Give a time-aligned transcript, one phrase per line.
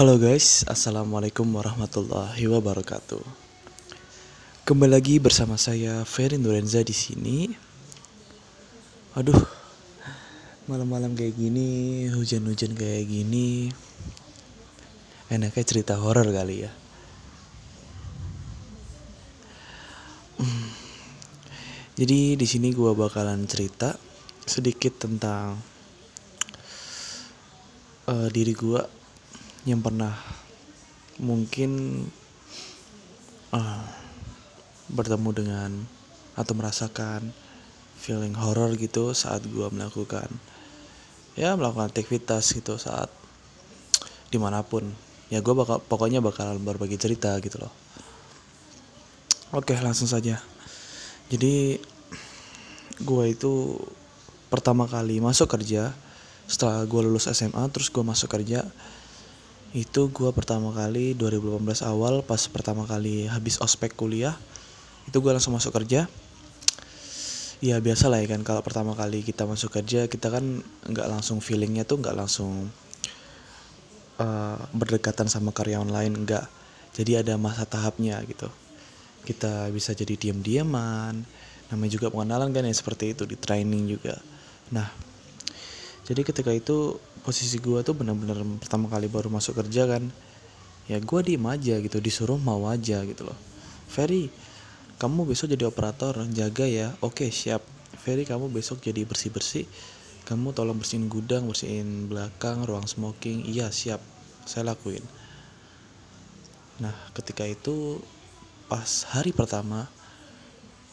[0.00, 3.20] Halo guys, assalamualaikum warahmatullahi wabarakatuh.
[4.64, 7.52] Kembali lagi bersama saya Ferry Nurenza di sini.
[9.12, 9.36] Aduh,
[10.72, 13.68] malam-malam kayak gini, hujan-hujan kayak gini,
[15.28, 16.72] enaknya cerita horor kali ya.
[20.40, 20.68] Hmm.
[22.00, 24.00] Jadi di sini gua bakalan cerita
[24.48, 25.60] sedikit tentang
[28.08, 28.96] uh, diri gua
[29.68, 30.16] yang pernah
[31.20, 32.04] mungkin
[33.52, 33.84] uh,
[34.88, 35.70] bertemu dengan
[36.38, 37.34] atau merasakan
[38.00, 40.32] feeling horror gitu saat gue melakukan
[41.38, 43.12] ya melakukan aktivitas gitu saat
[44.30, 44.86] di mana pun.
[45.30, 47.72] Ya gue bakal pokoknya bakal berbagi cerita gitu loh.
[49.54, 50.38] Oke langsung saja.
[51.30, 51.78] Jadi
[53.00, 53.78] gue itu
[54.50, 55.94] pertama kali masuk kerja
[56.50, 58.66] setelah gue lulus SMA terus gue masuk kerja
[59.70, 64.34] itu gue pertama kali 2018 awal pas pertama kali habis ospek kuliah
[65.06, 66.10] itu gue langsung masuk kerja.
[67.60, 71.44] Ya biasa lah ya kan kalau pertama kali kita masuk kerja kita kan nggak langsung
[71.44, 72.72] feelingnya tuh nggak langsung
[74.16, 76.50] uh, berdekatan sama karyawan lain nggak.
[76.96, 78.48] Jadi ada masa tahapnya gitu.
[79.22, 81.22] Kita bisa jadi diam-diaman
[81.70, 84.18] namanya juga pengenalan kan ya seperti itu di training juga.
[84.74, 84.90] Nah
[86.10, 86.98] jadi ketika itu
[87.30, 90.10] posisi gue tuh benar-benar pertama kali baru masuk kerja kan
[90.90, 93.38] ya gue diem aja gitu disuruh mau aja gitu loh.
[93.86, 94.26] Ferry
[94.98, 96.90] kamu besok jadi operator jaga ya.
[96.98, 97.62] Oke siap.
[98.02, 99.64] Ferry kamu besok jadi bersih bersih
[100.26, 103.46] kamu tolong bersihin gudang bersihin belakang ruang smoking.
[103.46, 104.02] Iya siap.
[104.42, 105.06] Saya lakuin.
[106.82, 108.02] Nah ketika itu
[108.66, 109.86] pas hari pertama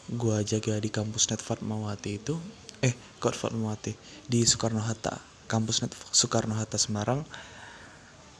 [0.06, 2.38] gue jaga di kampus Net Fatmawati itu
[2.78, 3.98] eh kok Fatmawati
[4.30, 5.80] di Soekarno Hatta kampus
[6.12, 7.24] Soekarno Hatta Semarang.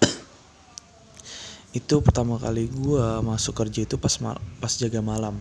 [1.79, 4.13] Itu pertama kali gue masuk kerja itu pas
[4.61, 5.41] pas jaga malam.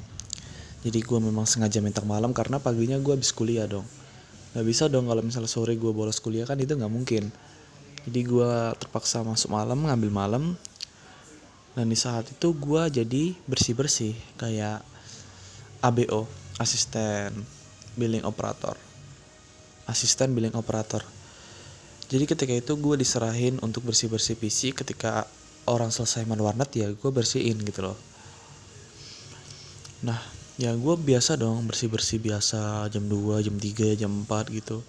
[0.88, 3.84] Jadi gue memang sengaja minta malam karena paginya gue habis kuliah dong.
[4.56, 7.28] Nggak bisa dong kalau misalnya sore gue bolos kuliah kan itu nggak mungkin.
[8.08, 10.44] Jadi gue terpaksa masuk malam ngambil malam.
[11.76, 14.82] Dan di saat itu gue jadi bersih bersih kayak
[15.84, 16.26] ABO
[16.58, 17.36] asisten
[18.00, 18.80] billing operator.
[19.86, 21.04] Asisten billing operator
[22.08, 25.28] jadi ketika itu gue diserahin untuk bersih bersih PC ketika
[25.68, 27.98] orang selesai main warnet ya gue bersihin gitu loh.
[30.08, 30.16] Nah
[30.56, 34.80] ya gue biasa dong bersih bersih biasa jam 2 jam 3 jam 4 gitu.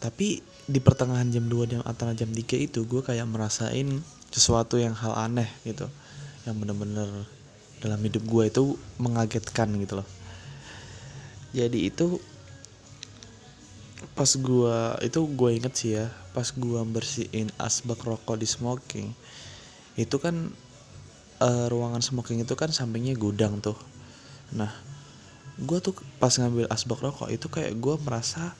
[0.00, 4.00] Tapi di pertengahan jam 2 jam antara jam 3 itu gue kayak merasain
[4.32, 5.84] sesuatu yang hal aneh gitu.
[6.48, 7.08] Yang bener-bener
[7.84, 8.62] dalam hidup gue itu
[8.96, 10.08] mengagetkan gitu loh.
[11.52, 12.16] Jadi itu
[14.18, 19.14] pas gua itu gue inget sih ya pas gua bersihin asbak rokok di smoking
[19.94, 20.50] itu kan
[21.38, 23.78] uh, ruangan smoking itu kan sampingnya gudang tuh.
[24.54, 24.70] Nah
[25.58, 28.54] gue tuh pas ngambil asbak rokok itu kayak gue merasa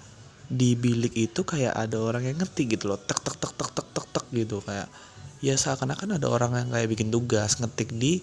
[0.50, 3.88] di bilik itu kayak ada orang yang ngerti gitu loh tek tek tek tek tek
[3.94, 4.90] tek tek gitu kayak
[5.38, 8.18] ya seakan-akan ada orang yang kayak bikin tugas ngetik di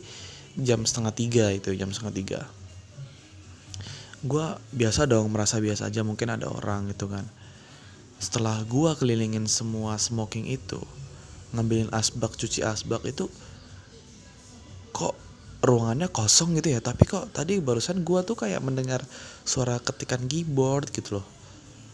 [0.59, 2.39] jam setengah tiga itu jam setengah tiga
[4.25, 7.29] gue biasa dong merasa biasa aja mungkin ada orang gitu kan.
[8.17, 10.81] Setelah gue kelilingin semua smoking itu
[11.53, 13.29] ngambilin asbak cuci asbak itu
[14.89, 15.13] kok
[15.61, 16.81] ruangannya kosong gitu ya?
[16.81, 19.05] Tapi kok tadi barusan gue tuh kayak mendengar
[19.45, 21.25] suara ketikan keyboard gitu loh.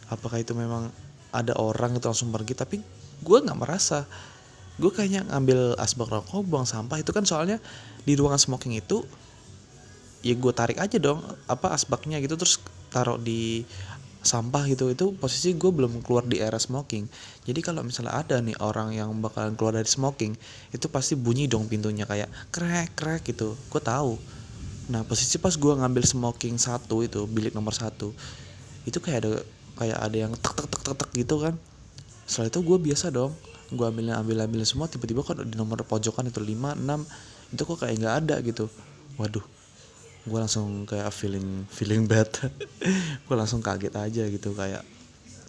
[0.08, 0.88] Apakah itu memang
[1.36, 2.56] ada orang itu langsung pergi?
[2.56, 2.80] Tapi
[3.20, 4.08] gue nggak merasa.
[4.80, 6.96] Gue kayaknya ngambil asbak rokok buang sampah.
[6.96, 7.59] Itu kan soalnya
[8.08, 9.03] di ruangan smoking itu
[10.22, 12.62] ya gue tarik aja dong apa asbaknya gitu terus
[12.94, 13.66] taruh di
[14.22, 17.09] sampah gitu itu posisi gue belum keluar di era smoking.
[17.42, 20.38] Jadi kalau misalnya ada nih orang yang bakalan keluar dari smoking
[20.70, 23.58] itu pasti bunyi dong pintunya kayak krek krek gitu.
[23.74, 24.22] Gue tahu.
[24.94, 28.14] Nah posisi pas gue ngambil smoking satu itu bilik nomor satu
[28.86, 29.32] itu kayak ada
[29.78, 31.58] kayak ada yang tek tek tek tek, tek gitu kan.
[32.30, 33.34] Setelah itu gue biasa dong
[33.72, 37.78] gue ambil ambil ambil semua tiba-tiba kok di nomor pojokan itu 5, 6 itu kok
[37.82, 38.70] kayak nggak ada gitu.
[39.18, 39.60] Waduh
[40.22, 42.29] gue langsung kayak feeling feeling bad.
[43.26, 44.85] Gue langsung kaget aja gitu kayak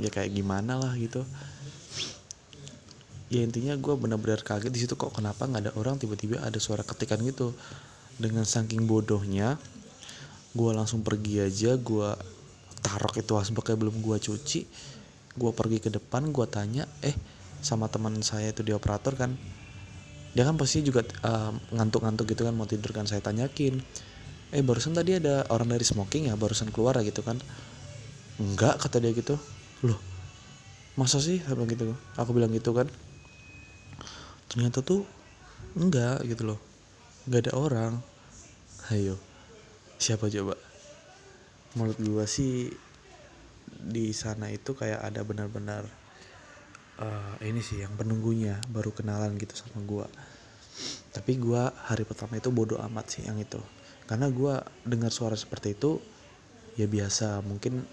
[0.01, 1.29] ya kayak gimana lah gitu.
[3.33, 6.85] Ya intinya gue benar-benar kaget di situ kok kenapa nggak ada orang tiba-tiba ada suara
[6.85, 7.53] ketikan gitu.
[8.17, 9.61] Dengan saking bodohnya
[10.53, 12.09] gue langsung pergi aja gue
[12.85, 14.61] taruh itu asbaknya belum gue cuci.
[15.37, 17.17] Gue pergi ke depan gue tanya eh
[17.61, 19.37] sama teman saya itu di operator kan?
[20.33, 23.05] Dia kan pasti juga uh, ngantuk-ngantuk gitu kan mau tidur kan.
[23.05, 23.81] Saya tanyakin
[24.53, 27.41] eh barusan tadi ada orang dari smoking ya barusan keluar gitu kan.
[28.37, 29.41] Enggak kata dia gitu.
[29.81, 29.97] Loh
[30.93, 31.41] masa sih?
[31.49, 31.97] Apa gitu.
[32.21, 32.85] Aku bilang gitu kan.
[34.53, 35.09] Ternyata tuh
[35.73, 36.61] enggak gitu loh.
[37.25, 37.93] Nggak ada orang.
[38.93, 39.17] Ayo
[39.97, 40.59] siapa coba?
[41.73, 42.69] Menurut gua sih
[43.73, 45.89] di sana itu kayak ada benar-benar
[47.01, 50.07] uh, ini sih yang penunggunya baru kenalan gitu sama gua.
[51.15, 53.63] Tapi gua hari pertama itu bodoh amat sih yang itu
[54.07, 56.03] karena gua dengar suara seperti itu
[56.77, 57.85] ya biasa mungkin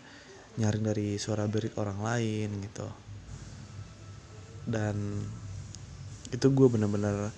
[0.60, 2.88] nyaring dari suara berik orang lain gitu.
[4.68, 5.24] Dan
[6.30, 7.34] itu gue bener-bener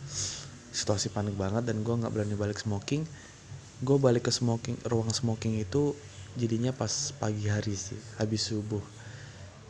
[0.71, 3.05] situasi panik banget dan gue nggak berani balik smoking.
[3.81, 5.93] Gue balik ke smoking ruang smoking itu
[6.37, 8.83] jadinya pas pagi hari sih habis subuh.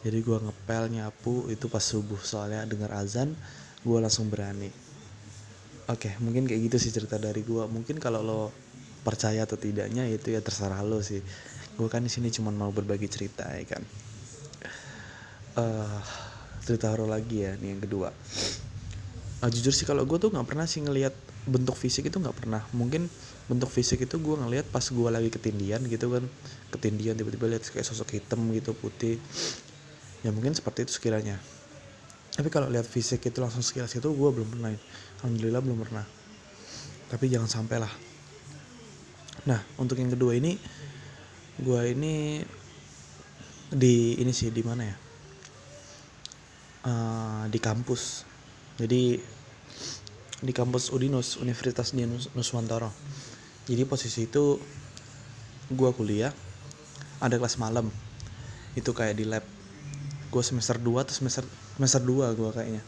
[0.01, 2.17] Jadi gue ngepel nyapu itu pas subuh.
[2.23, 3.35] Soalnya dengar azan
[3.83, 4.71] gue langsung berani.
[5.91, 8.41] Oke mungkin kayak gitu sih cerita dari gue mungkin kalau lo
[9.01, 11.21] percaya atau tidaknya itu ya terserah lo sih.
[11.77, 13.83] Gue kan di sini cuma mau berbagi cerita ya kan?
[15.57, 15.99] Uh,
[16.63, 18.13] cerita horor lagi ya nih yang kedua.
[19.41, 21.11] Uh, jujur sih kalau gue tuh nggak pernah sih ngelihat
[21.49, 22.61] bentuk fisik itu nggak pernah.
[22.77, 23.09] Mungkin
[23.49, 26.23] bentuk fisik itu gue ngelihat pas gue lagi ketindian gitu kan.
[26.69, 29.17] Ketindian tiba-tiba lihat kayak sosok hitam gitu putih.
[30.21, 31.41] Ya mungkin seperti itu sekiranya.
[32.31, 34.71] Tapi kalau lihat fisik itu langsung sekilas itu gue belum pernah.
[35.25, 36.05] Alhamdulillah belum pernah.
[37.09, 38.10] Tapi jangan sampai lah
[39.41, 40.59] nah untuk yang kedua ini
[41.61, 42.45] gue ini
[43.71, 44.97] di ini sih di mana ya?
[46.81, 48.27] Uh, di kampus.
[48.75, 49.21] Jadi
[50.41, 52.89] di kampus Udinus Universitas di Nuswantara.
[53.69, 54.57] Jadi posisi itu
[55.71, 56.33] gue kuliah
[57.21, 57.87] ada kelas malam.
[58.73, 59.45] Itu kayak di lab.
[60.33, 61.45] Gue semester 2 atau semester
[61.77, 62.83] semester 2 gue kayaknya.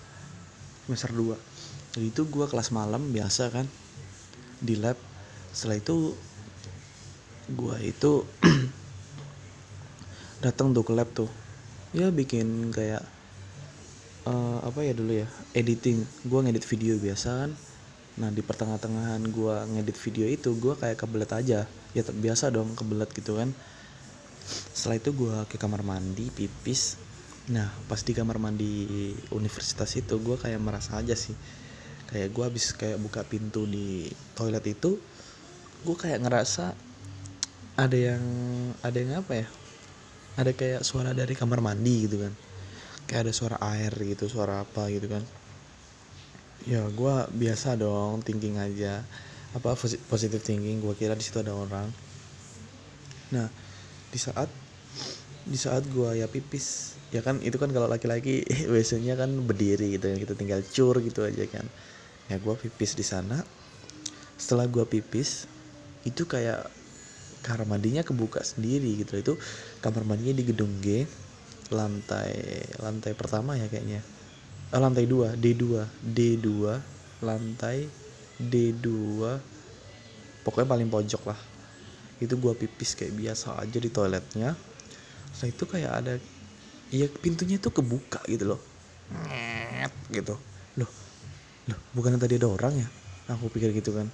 [0.89, 1.53] Semester 2
[1.93, 3.69] jadi itu gue kelas malam biasa kan
[4.57, 4.97] di lab.
[5.53, 6.17] Setelah itu
[7.51, 8.23] gue itu
[10.45, 11.27] datang tuh ke lab tuh.
[11.91, 13.03] Ya bikin kayak
[14.23, 16.07] uh, apa ya dulu ya editing.
[16.23, 17.53] Gue ngedit video biasa kan
[18.13, 21.59] nah di pertengah-tengahan gue ngedit video itu gue kayak kebelet aja.
[21.97, 23.51] Ya biasa dong kebelet gitu kan.
[24.71, 26.95] Setelah itu gue ke kamar mandi pipis.
[27.49, 31.35] Nah pas di kamar mandi universitas itu gue kayak merasa aja sih.
[32.07, 34.05] Kayak gue habis kayak buka pintu di
[34.37, 35.01] toilet itu
[35.83, 36.92] gue kayak ngerasa
[37.73, 38.23] ada yang
[38.85, 39.47] ada yang apa ya?
[40.37, 42.33] Ada kayak suara dari kamar mandi gitu kan.
[43.09, 45.25] Kayak ada suara air gitu suara apa gitu kan.
[46.69, 49.01] Ya gue biasa dong thinking aja.
[49.57, 49.73] Apa
[50.09, 51.89] positive thinking gue kira di situ ada orang.
[53.33, 53.49] Nah
[54.13, 54.49] di saat
[55.43, 60.13] di saat gue ya pipis ya kan itu kan kalau laki-laki biasanya kan berdiri gitu
[60.13, 61.65] ya kita tinggal cur gitu aja kan.
[62.29, 63.41] Ya gue pipis di sana.
[64.37, 65.49] Setelah gue pipis
[66.05, 66.82] itu kayak
[67.43, 69.19] kamar mandinya kebuka sendiri gitu.
[69.19, 69.33] Itu
[69.83, 71.03] kamar mandinya di gedung G
[71.69, 73.99] lantai lantai pertama ya kayaknya.
[74.71, 76.49] Eh, lantai 2 D2 D2
[77.21, 77.91] lantai
[78.39, 78.87] D2
[80.47, 81.39] pokoknya paling pojok lah.
[82.23, 84.55] Itu gua pipis kayak biasa aja di toiletnya.
[85.35, 86.13] Setelah itu kayak ada
[86.95, 88.61] iya pintunya itu kebuka gitu loh.
[90.07, 90.35] Gitu.
[90.79, 90.91] Loh
[91.67, 92.87] loh bukan tadi ada orang ya?
[93.35, 94.07] Aku pikir gitu kan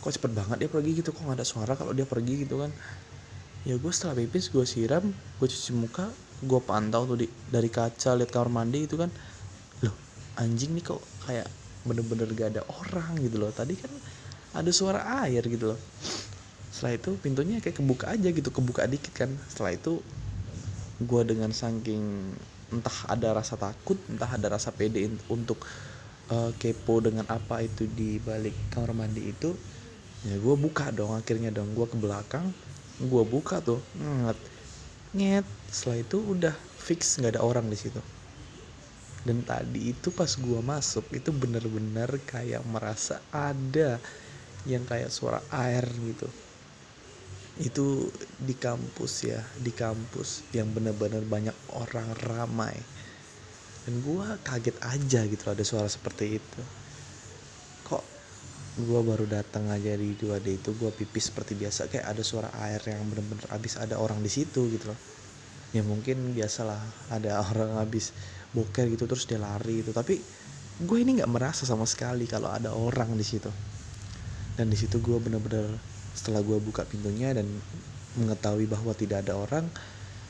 [0.00, 2.72] kok cepet banget dia pergi gitu kok gak ada suara kalau dia pergi gitu kan.
[3.68, 6.08] Ya gue setelah pipis gue siram gue cuci muka
[6.40, 9.12] gue pantau tuh di, dari kaca lihat kamar mandi itu kan.
[9.84, 9.94] Loh
[10.40, 11.46] anjing nih kok kayak
[11.84, 13.52] bener-bener gak ada orang gitu loh.
[13.52, 13.92] Tadi kan
[14.56, 15.80] ada suara air gitu loh.
[16.72, 19.30] Setelah itu pintunya kayak kebuka aja gitu kebuka dikit kan.
[19.52, 20.00] Setelah itu
[21.00, 22.32] gue dengan saking
[22.70, 25.58] entah ada rasa takut entah ada rasa pede untuk
[26.30, 29.50] uh, kepo dengan apa itu di balik kamar mandi itu
[30.28, 31.72] ya gue buka dong akhirnya dong.
[31.72, 32.52] Gue ke belakang
[33.00, 34.38] gue buka tuh nget
[35.16, 35.46] nget.
[35.72, 38.00] Setelah itu udah fix nggak ada orang di situ.
[39.24, 44.00] Dan tadi itu pas gue masuk itu bener-bener kayak merasa ada
[44.68, 46.28] yang kayak suara air gitu.
[47.60, 48.08] Itu
[48.40, 52.76] di kampus ya di kampus yang bener-bener banyak orang ramai.
[53.88, 56.62] Dan gue kaget aja gitu ada suara seperti itu
[58.78, 62.78] gue baru datang aja di 2D itu gue pipis seperti biasa kayak ada suara air
[62.86, 65.00] yang bener-bener abis ada orang di situ gitu loh.
[65.74, 66.78] Ya mungkin biasalah
[67.10, 68.14] ada orang abis
[68.54, 70.22] boker gitu terus dia lari itu tapi
[70.80, 73.50] gue ini nggak merasa sama sekali kalau ada orang di situ.
[74.54, 75.66] Dan di situ gue bener-bener
[76.14, 77.46] setelah gue buka pintunya dan
[78.14, 79.66] mengetahui bahwa tidak ada orang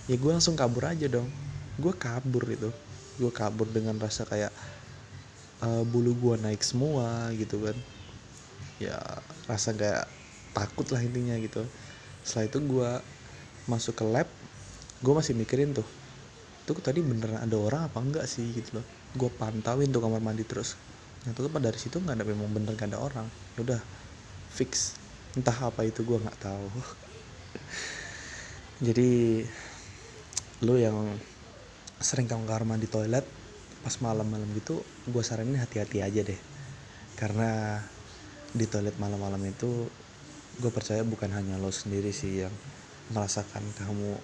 [0.08, 1.28] ya gue langsung kabur aja dong.
[1.76, 2.72] Gue kabur itu
[3.20, 4.48] gue kabur dengan rasa kayak
[5.60, 7.76] uh, bulu gue naik semua gitu kan
[8.80, 8.98] ya.
[9.46, 10.08] Rasa gak
[10.56, 11.62] takut lah intinya gitu.
[12.24, 12.90] Setelah itu gue
[13.68, 14.26] masuk ke lab
[15.00, 15.86] gue masih mikirin tuh
[16.68, 18.46] tuh tadi beneran ada orang apa enggak sih?
[18.50, 18.86] Gitu loh.
[19.16, 20.78] Gue pantauin tuh kamar mandi terus.
[21.26, 23.26] Yang tuh dari situ nggak ada memang bener gak ada orang.
[23.58, 23.80] Ya udah
[24.54, 24.94] fix.
[25.34, 26.66] Entah apa itu gue nggak tahu.
[28.86, 29.42] Jadi
[30.60, 30.96] lu yang
[32.00, 33.24] sering kamar mandi toilet
[33.80, 36.40] pas malam-malam gitu gue saranin hati-hati aja deh.
[37.18, 37.80] Karena
[38.50, 39.86] di toilet malam-malam itu
[40.58, 42.52] gue percaya bukan hanya lo sendiri sih yang
[43.14, 44.18] merasakan kamu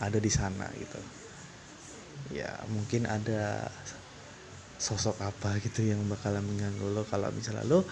[0.00, 1.00] ada di sana gitu.
[2.30, 3.70] Ya mungkin ada
[4.76, 7.02] sosok apa gitu yang bakalan mengganggu lo.
[7.06, 7.84] Kalau misalnya lo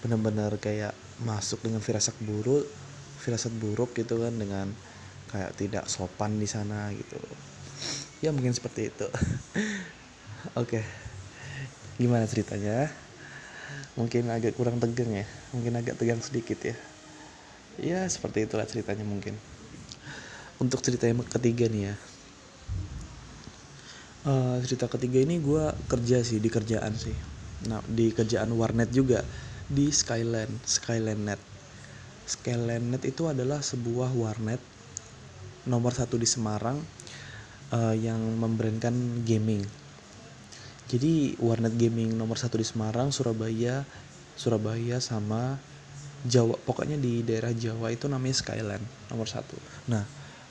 [0.00, 2.68] benar-benar kayak masuk dengan firasat buruk
[3.16, 4.68] firasat buruk gitu kan dengan
[5.32, 7.18] kayak tidak sopan di sana gitu.
[8.22, 9.08] Ya mungkin seperti itu.
[10.60, 10.84] Oke
[11.96, 12.92] gimana ceritanya
[13.96, 15.26] mungkin agak kurang tegang ya.
[15.56, 16.76] Mungkin agak tegang sedikit ya.
[17.76, 19.36] Ya seperti itulah ceritanya mungkin.
[20.56, 21.94] Untuk cerita yang ketiga nih ya.
[24.26, 27.14] Uh, cerita ketiga ini gue kerja sih di kerjaan sih.
[27.68, 29.24] Nah di kerjaan warnet juga.
[29.66, 31.40] Di Skyland Skyland Net.
[32.26, 34.58] Skyland Net itu adalah sebuah warnet
[35.66, 36.78] nomor satu di Semarang
[37.74, 38.94] uh, yang membrandkan
[39.26, 39.85] gaming
[40.86, 43.82] jadi warnet gaming nomor satu di Semarang Surabaya
[44.38, 45.58] Surabaya sama
[46.26, 49.56] Jawa pokoknya di daerah Jawa itu namanya Skyland nomor satu.
[49.90, 50.02] Nah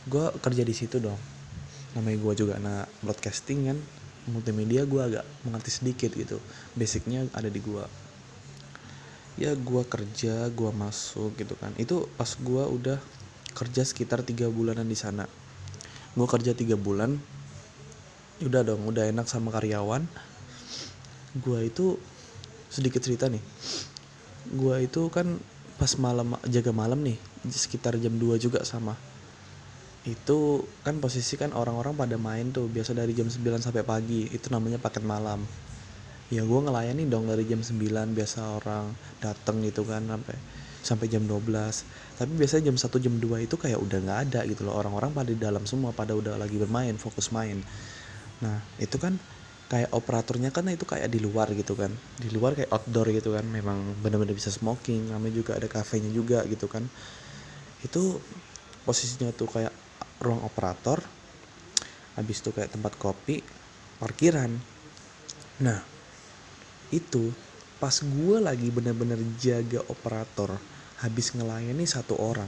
[0.08, 1.18] gue kerja di situ dong.
[1.96, 3.77] Namanya gue juga anak broadcasting kan
[4.25, 6.42] multimedia gue agak mengerti sedikit gitu.
[6.74, 7.86] Basicnya ada di gue
[9.36, 11.72] ya gue kerja gue masuk gitu kan.
[11.80, 13.00] Itu pas gue udah
[13.56, 15.27] kerja sekitar tiga bulanan di sana.
[16.15, 17.20] Gue kerja tiga bulan
[18.44, 20.04] udah dong udah enak sama karyawan.
[21.39, 21.96] Gue itu
[22.68, 23.39] sedikit cerita nih.
[24.51, 25.39] Gue itu kan
[25.80, 27.15] pas malam jaga malam nih
[27.48, 29.00] sekitar jam 2 juga sama.
[30.04, 34.51] Itu kan posisi kan orang-orang pada main tuh biasa dari jam 9 sampai pagi itu
[34.51, 35.44] namanya paket malam.
[36.27, 37.80] Ya gue ngelayani dong dari jam 9
[38.12, 38.92] biasa orang
[39.24, 40.36] dateng gitu kan sampai
[40.86, 41.42] sampai jam 12
[42.22, 44.75] tapi biasanya jam 1 jam 2 itu kayak udah nggak ada gitu loh.
[44.75, 47.63] Orang-orang pada di dalam semua pada udah lagi bermain fokus main
[48.44, 49.15] nah itu kan
[49.65, 51.89] kayak operatornya kan itu kayak di luar gitu kan.
[52.22, 53.46] Di luar kayak outdoor gitu kan.
[53.50, 56.86] Memang benar-benar bisa smoking namanya juga ada kafenya juga gitu kan.
[57.82, 58.22] Itu
[58.86, 59.74] posisinya tuh kayak
[60.22, 61.01] ruang operator
[62.15, 63.42] habis itu kayak tempat kopi
[64.00, 64.54] parkiran.
[65.65, 65.82] Nah
[66.94, 67.34] itu
[67.82, 70.62] pas gue lagi bener-bener jaga operator
[71.04, 72.48] habis ngelayani satu orang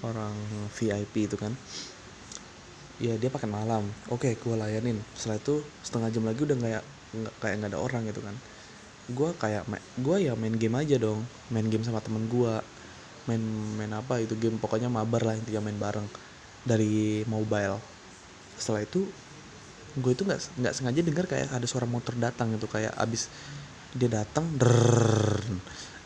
[0.00, 0.32] orang
[0.72, 1.52] VIP itu kan
[2.98, 3.86] ya dia pakai malam.
[4.10, 4.98] Oke gue layanin.
[5.14, 6.82] Setelah itu setengah jam lagi udah kayak
[7.14, 8.34] nggak kayak nggak ada orang gitu kan.
[9.08, 9.64] Gue kayak
[9.96, 11.24] gue ya main game aja dong.
[11.50, 12.54] Main game sama temen gue
[13.28, 13.42] main
[13.76, 16.06] main apa itu game pokoknya mabar lah intinya main bareng.
[16.66, 17.78] Dari mobile.
[18.58, 19.06] Setelah itu
[19.98, 22.66] gue itu nggak nggak sengaja dengar kayak ada suara motor datang gitu.
[22.68, 23.30] Kayak abis
[23.96, 24.44] dia datang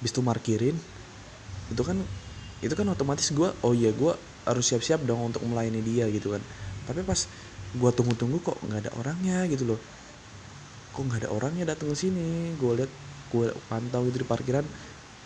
[0.02, 0.74] abis itu markirin
[1.70, 1.98] itu kan
[2.62, 4.14] itu kan otomatis gue oh iya gue
[4.46, 6.42] harus siap-siap dong untuk melayani dia gitu kan
[6.88, 7.20] tapi pas
[7.72, 9.80] gue tunggu-tunggu kok nggak ada orangnya gitu loh.
[10.92, 12.52] Kok nggak ada orangnya datang ke sini?
[12.60, 12.92] Gue lihat
[13.32, 14.64] gue pantau itu di parkiran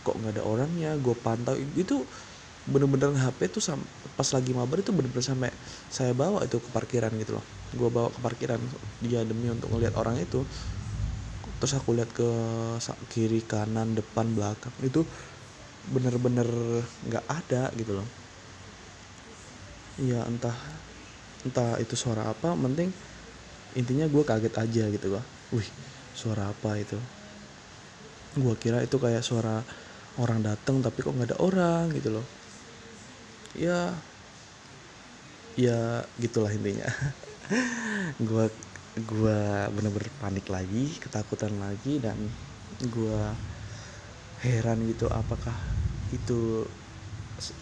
[0.06, 0.94] kok nggak ada orangnya?
[1.00, 2.06] Gue pantau itu
[2.66, 3.78] bener-bener HP tuh sam
[4.18, 5.50] pas lagi mabar itu bener-bener sampai
[5.86, 7.44] saya bawa itu ke parkiran gitu loh.
[7.75, 8.58] Gue bawa ke parkiran
[9.02, 10.42] dia demi untuk ngeliat orang itu.
[11.62, 12.28] Terus aku lihat ke
[13.10, 15.02] kiri kanan depan belakang itu
[15.94, 16.46] bener-bener
[17.06, 18.08] nggak -bener ada gitu loh.
[19.96, 20.54] Ya entah
[21.46, 22.90] entah itu suara apa penting
[23.78, 25.24] intinya gue kaget aja gitu loh
[25.54, 25.68] wih
[26.16, 26.98] suara apa itu?
[28.36, 29.64] Gue kira itu kayak suara
[30.20, 32.26] orang datang tapi kok nggak ada orang gitu loh.
[33.56, 33.96] Ya
[35.56, 36.86] ya gitulah intinya.
[38.28, 38.52] Gue
[38.96, 39.38] gue
[39.76, 42.32] bener-bener panik lagi ketakutan lagi dan
[42.80, 43.20] gue
[44.40, 45.56] heran gitu apakah
[46.12, 46.64] itu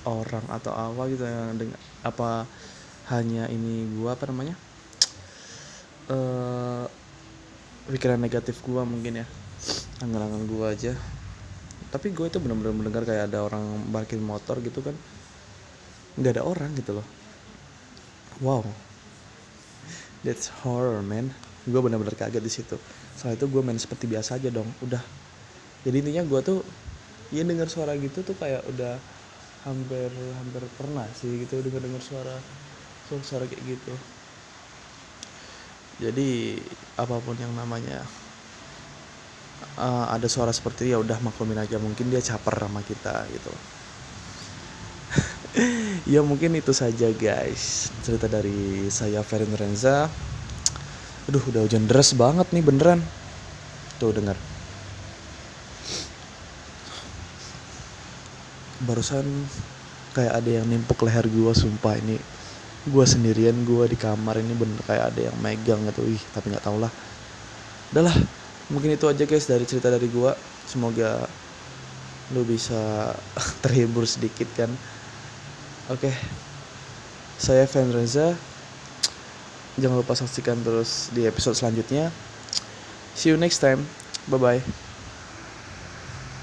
[0.07, 2.47] orang atau apa gitu yang dengan apa
[3.13, 4.57] hanya ini gue apa namanya?
[6.09, 6.89] Uh,
[7.93, 9.27] pikiran negatif gue mungkin ya.
[10.01, 10.93] Anggaran gue aja.
[11.93, 14.97] Tapi gue itu benar-benar mendengar kayak ada orang parkir motor gitu kan.
[16.17, 17.07] Nggak ada orang gitu loh.
[18.41, 18.65] Wow.
[20.25, 21.31] That's horror man.
[21.69, 22.77] Gue benar-benar kaget di situ.
[23.15, 24.67] Setelah itu gue main seperti biasa aja dong.
[24.81, 25.05] Udah.
[25.85, 26.59] Jadi intinya gue tuh
[27.33, 28.97] ya dengar suara gitu tuh kayak udah
[29.65, 32.37] hampir hampir pernah sih gitu dengar dengar suara
[33.09, 33.95] sensor kayak gitu.
[36.03, 36.59] Jadi
[36.99, 38.03] apa pun yang namanya
[39.79, 43.53] uh, ada suara seperti ya udah maklumin aja mungkin dia caper sama kita gitu.
[46.05, 47.89] Ya mungkin itu saja guys.
[48.03, 50.11] Cerita dari saya Ferin Renza.
[51.31, 53.01] Aduh udah hujan deras banget nih beneran.
[54.03, 54.35] Tuh dengar.
[58.83, 59.25] Barusan
[60.13, 62.19] kayak ada yang nimpuk leher gua sumpah ini
[62.85, 66.05] gue sendirian gue di kamar ini bener kayak ada yang megang gitu.
[66.05, 66.93] Ih tapi nggak tau lah
[67.95, 68.17] udahlah
[68.73, 70.31] mungkin itu aja guys dari cerita dari gue
[70.67, 71.29] semoga
[72.33, 73.13] lu bisa
[73.65, 74.71] terhibur sedikit kan?
[75.93, 76.09] Oke.
[77.37, 78.33] Saya Fan Reza.
[79.75, 82.09] Jangan lupa saksikan terus di episode selanjutnya.
[83.19, 83.85] See you next time.
[84.31, 84.84] Bye bye